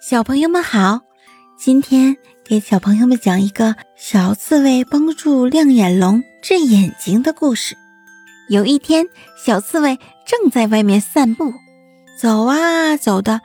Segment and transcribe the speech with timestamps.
[0.00, 1.02] 小朋友们好，
[1.58, 7.76] 今天给小朋友们讲一个小刺猬帮助亮眼龙治眼睛的故事。
[8.48, 11.52] 有一天，小刺猬正在外面散步，
[12.18, 13.42] 走啊走的，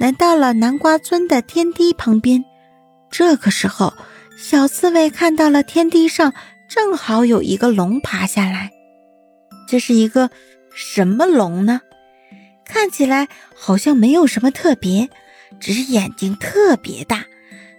[0.00, 2.42] 来到了南瓜村的天梯旁边。
[3.10, 3.92] 这个时候，
[4.38, 6.32] 小刺猬看到了天梯上
[6.66, 8.70] 正好有一个龙爬下来。
[9.68, 10.30] 这是一个
[10.74, 11.82] 什么龙呢？
[12.64, 15.10] 看起来好像没有什么特别。
[15.60, 17.24] 只是眼睛特别大，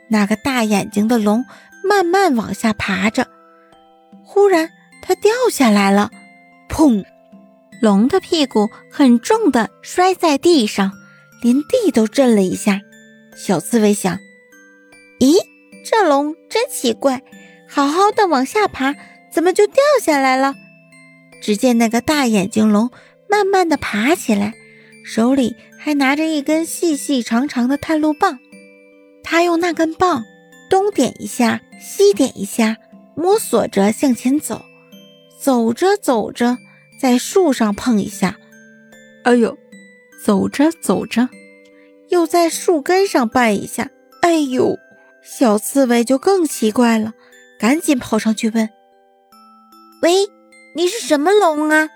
[0.09, 1.45] 那个大眼睛的龙
[1.83, 3.27] 慢慢往下爬着，
[4.23, 4.69] 忽然
[5.01, 6.11] 它掉下来了，
[6.69, 7.03] 砰！
[7.81, 10.91] 龙的屁股很重的摔在地上，
[11.41, 12.81] 连地都震了一下。
[13.35, 14.17] 小刺猬想：
[15.19, 15.35] 咦，
[15.83, 17.21] 这龙真奇怪，
[17.67, 18.95] 好好的往下爬，
[19.31, 20.55] 怎么就掉下来了？
[21.41, 22.89] 只见那个大眼睛龙
[23.29, 24.53] 慢慢的爬起来。
[25.05, 28.39] 手里还拿着一根细细长长的探路棒，
[29.23, 30.23] 他用那根棒
[30.67, 32.77] 东点一下，西点一下，
[33.15, 34.65] 摸索着向前走。
[35.39, 36.57] 走着走着，
[36.99, 38.35] 在树上碰一下，
[39.25, 39.55] 哎呦！
[40.23, 41.29] 走着走着，
[42.09, 43.91] 又在树根上绊一下，
[44.23, 44.79] 哎呦！
[45.21, 47.13] 小刺猬就更奇怪了，
[47.59, 48.67] 赶紧跑上去问
[50.01, 50.25] ：“喂，
[50.73, 51.89] 你是什么龙啊？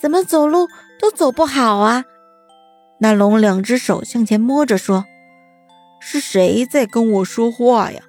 [0.00, 0.68] 怎么走路
[1.00, 2.04] 都走不好啊？”
[3.02, 5.06] 那龙两只手向前摸着说
[6.00, 8.00] ：“是谁在跟我说话呀？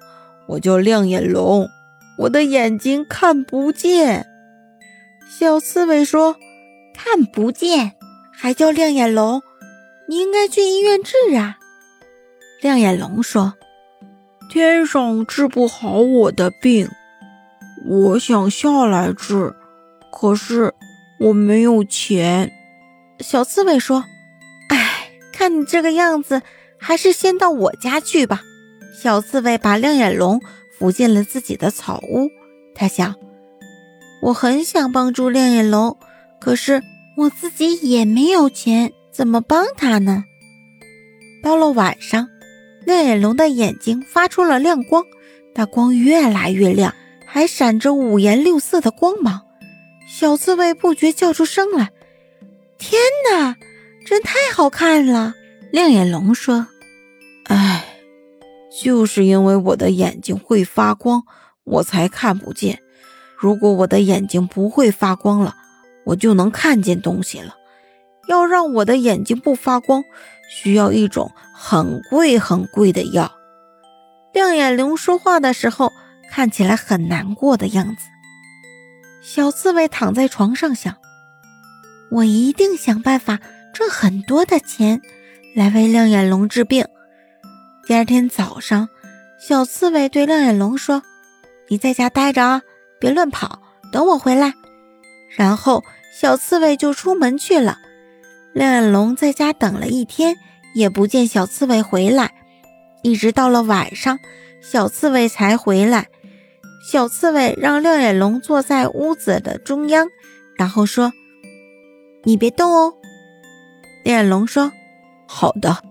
[0.46, 1.68] 我叫亮眼龙，
[2.16, 4.24] 我的眼睛看不见。”
[5.28, 6.36] 小刺猬说
[6.94, 7.94] ：“看不见
[8.32, 9.42] 还叫亮眼龙？
[10.08, 11.58] 你应该去医院治啊。”
[12.62, 13.54] 亮眼龙说
[14.48, 16.88] ：“天上治不好我的病，
[17.84, 19.52] 我想下来治，
[20.12, 20.72] 可是
[21.18, 22.52] 我没有钱。”
[23.18, 24.04] 小刺猬说。
[25.36, 26.42] 看你这个样子，
[26.78, 28.40] 还是先到我家去吧。
[29.02, 30.40] 小刺猬把亮眼龙
[30.78, 32.30] 扶进了自己的草屋。
[32.72, 33.16] 他想，
[34.22, 35.98] 我很想帮助亮眼龙，
[36.40, 36.80] 可是
[37.16, 40.24] 我自己也没有钱，怎么帮他呢？
[41.42, 42.28] 到了晚上，
[42.86, 45.04] 亮眼龙的眼睛发出了亮光，
[45.54, 46.94] 那光越来越亮，
[47.26, 49.42] 还闪着五颜六色的光芒。
[50.08, 51.90] 小刺猬不觉叫出声来
[52.78, 53.00] ：“天
[53.32, 53.56] 哪！”
[54.04, 55.34] 真太好看了，
[55.72, 56.66] 亮眼龙说
[57.48, 57.84] ：“哎，
[58.82, 61.22] 就是因为我的眼睛会发光，
[61.64, 62.80] 我才看不见。
[63.38, 65.56] 如果我的眼睛不会发光了，
[66.04, 67.54] 我就能看见东西了。
[68.28, 70.04] 要让我的眼睛不发光，
[70.50, 73.32] 需要一种很贵很贵的药。”
[74.34, 75.92] 亮眼龙说话的时候
[76.30, 78.04] 看起来很难过的样子。
[79.22, 80.96] 小刺猬躺在床上想
[82.12, 83.40] ：“我一定想办法。”
[83.74, 85.02] 挣很多的钱
[85.54, 86.86] 来为亮眼龙治病。
[87.86, 88.88] 第二天早上，
[89.38, 91.02] 小刺猬对亮眼龙说
[91.68, 92.62] ：“你在家待着啊，
[93.00, 93.60] 别乱跑，
[93.92, 94.54] 等我回来。”
[95.36, 95.82] 然后
[96.18, 97.78] 小刺猬就出门去了。
[98.54, 100.36] 亮眼龙在家等了一天，
[100.76, 102.32] 也不见小刺猬回来，
[103.02, 104.20] 一直到了晚上，
[104.62, 106.06] 小刺猬才回来。
[106.88, 110.06] 小刺猬让亮眼龙坐在屋子的中央，
[110.56, 111.12] 然后说
[112.22, 112.94] ：“你别动哦。”
[114.04, 114.70] 亮眼龙说
[115.26, 115.82] ：“好的。”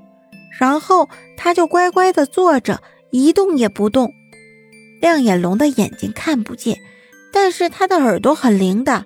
[0.59, 4.13] 然后他就乖乖的坐着，一动也不动。
[5.01, 6.78] 亮眼龙的眼睛看不见，
[7.34, 9.06] 但是他的耳朵很灵的，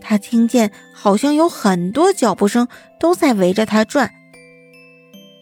[0.00, 2.68] 他听见好像有很多脚步声
[3.00, 4.10] 都在围着他转。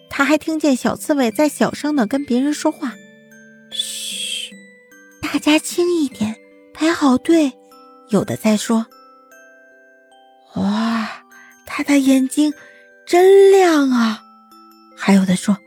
[0.08, 2.94] 他还听见小刺猬在小声的跟别人说话
[3.70, 4.52] ：“嘘，
[5.20, 6.36] 大家轻一点，
[6.72, 7.52] 排好队。”
[8.08, 8.86] 有的在说
[10.56, 11.08] ：“哇，
[11.66, 12.52] 他的眼睛。”
[13.06, 14.20] 真亮啊！
[14.96, 15.58] 还有的说：“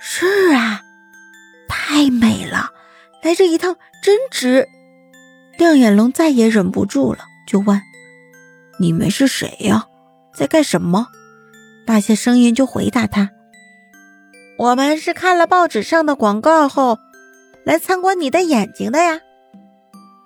[0.00, 0.82] 是啊，
[1.68, 2.70] 太美了，
[3.22, 4.68] 来这一趟真值。”
[5.58, 7.80] 亮眼龙再也忍不住了，就问
[8.78, 9.86] ：“你们是谁呀？
[10.34, 11.08] 在干什么？”
[11.86, 13.30] 那些声音就回答他
[14.58, 16.98] ：“我们是看了报纸上的广告后，
[17.64, 19.20] 来参观你的眼睛的呀。”“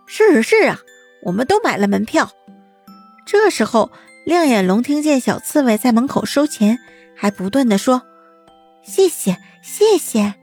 [0.07, 0.79] 是是啊，
[1.23, 2.31] 我们都买了门票。”
[3.25, 3.91] 这时候。
[4.29, 6.81] 亮眼龙听见小刺猬在门口收钱，
[7.17, 8.03] 还不断的说
[8.85, 10.35] ：“谢谢，谢谢。”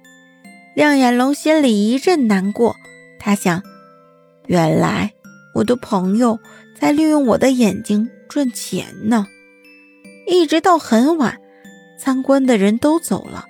[0.75, 2.75] 亮眼龙心里一阵难过，
[3.19, 3.61] 他想：
[4.47, 5.13] 原来
[5.53, 6.39] 我的朋友
[6.75, 9.27] 在利用我的眼睛赚钱呢。
[10.25, 11.37] 一直到很晚，
[11.99, 13.45] 参观的人都走了，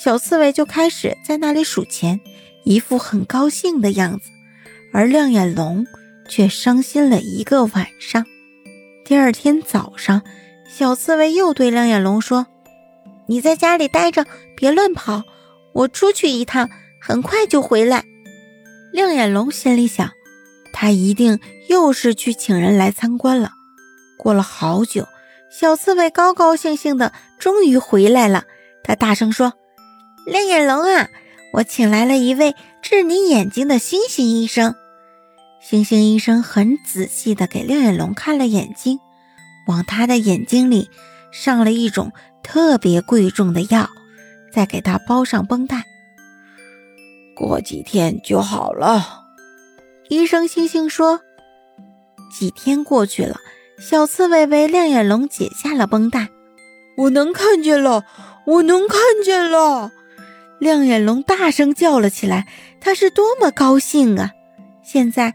[0.00, 2.20] 小刺猬就开始在那里数钱，
[2.62, 4.30] 一副很高兴的样子，
[4.92, 5.84] 而亮眼龙
[6.28, 8.24] 却伤心了一个晚上。
[9.06, 10.22] 第二天早上，
[10.68, 12.48] 小刺猬又对亮眼龙说
[13.28, 14.26] ：“你在家里待着，
[14.56, 15.22] 别乱跑。
[15.72, 16.68] 我出去一趟，
[17.00, 18.04] 很快就回来。”
[18.92, 20.10] 亮眼龙心里想，
[20.72, 21.38] 他一定
[21.68, 23.52] 又是去请人来参观了。
[24.18, 25.06] 过了好久，
[25.52, 28.42] 小刺猬高高兴兴的终于回来了。
[28.82, 29.52] 他大声说
[30.26, 31.08] ：“亮眼龙啊，
[31.52, 34.74] 我请来了一位治你眼睛的星星医生。”
[35.68, 39.00] 星星医生很仔细的给亮眼龙看了眼睛，
[39.66, 40.88] 往他的眼睛里
[41.32, 43.90] 上了一种特别贵重的药，
[44.52, 45.82] 再给他包上绷带。
[47.34, 49.24] 过几天就好了，
[50.08, 51.20] 医生星星说。
[52.30, 53.40] 几天过去了，
[53.80, 56.28] 小刺猬为亮眼龙解下了绷带。
[56.96, 58.04] 我能看见了，
[58.46, 59.90] 我能看见了！
[60.60, 62.46] 亮眼龙大声叫了起来，
[62.80, 64.30] 他是多么高兴啊！
[64.84, 65.34] 现在，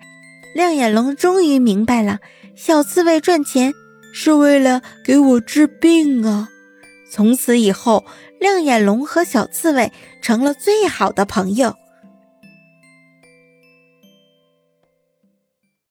[0.53, 2.19] 亮眼龙终于明白了，
[2.55, 3.73] 小刺猬赚钱
[4.13, 6.49] 是为了给我治病啊！
[7.11, 8.05] 从此以后，
[8.39, 11.75] 亮眼龙和小刺猬成了最好的朋友。